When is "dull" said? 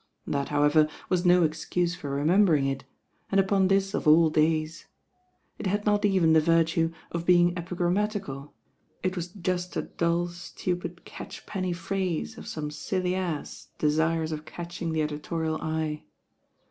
9.83-10.27